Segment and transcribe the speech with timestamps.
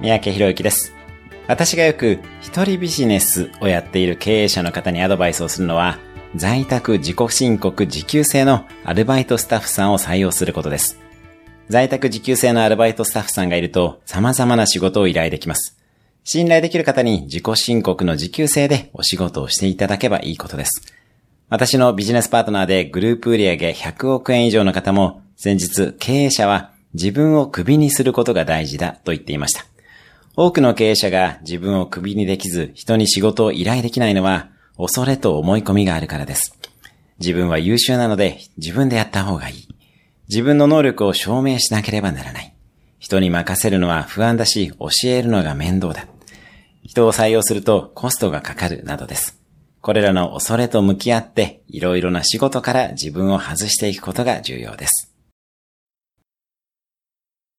[0.00, 0.92] 三宅博之です。
[1.48, 5.98] 私がよく一人ビジネスをやっている経営者の方にアドバイスをするのは、
[6.36, 11.00] 在宅自己申告時給制のアルバイトスタッフさんを採用することです。
[11.68, 15.76] 在宅時給制のアルバイトスタッフさんがいると様々な仕事を依頼できます。
[16.22, 20.82] 信頼できる方に自己申告の時給制でお仕事をしていただけばいいことです。
[21.48, 29.64] 私のビジネスパートナーでグループ売上100億円以上の方も先日経営者は自分をクビにすることが大事だと言っていました。
[30.40, 36.56] 多くの経営者が自分をクビにできず人に仕事を依頼できないのは恐れと思い込みがあるからです。
[37.18, 39.68] 自分は優秀なので自分でやった方がいい。
[40.28, 42.54] 自分の能力を証明しなければならない。
[43.00, 46.06] 人に任せるのは不安だし教えるのが面倒だ。
[46.84, 49.40] 人を採用するとコストがかかるなどです。
[49.80, 55.07] これらの恐れと向き合っていろいろな仕事から自分を外していくことが重要です。